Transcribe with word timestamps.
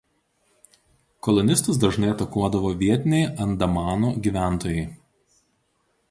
Kolonistus 1.25 1.77
dažnai 1.83 2.09
atakuodavo 2.13 2.71
vietiniai 2.79 3.27
Andamanų 3.45 4.09
gyventojai. 4.29 4.87